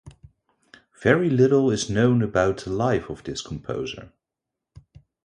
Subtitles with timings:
[1.03, 4.11] Very little is known about the life of this composer.